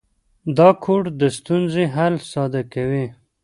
دا 0.57 0.69
کوډ 0.83 1.03
د 1.19 1.21
ستونزې 1.37 1.83
حل 1.95 2.15
ساده 2.31 2.61
کوي. 2.73 3.05